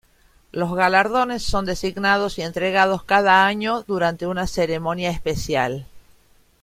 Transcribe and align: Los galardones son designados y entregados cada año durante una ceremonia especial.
Los 0.51 0.73
galardones 0.73 1.43
son 1.43 1.65
designados 1.65 2.39
y 2.39 2.41
entregados 2.41 3.03
cada 3.03 3.45
año 3.45 3.83
durante 3.83 4.25
una 4.25 4.47
ceremonia 4.47 5.11
especial. 5.11 5.85